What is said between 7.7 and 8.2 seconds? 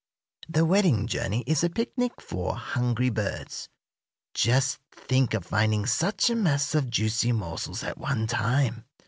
at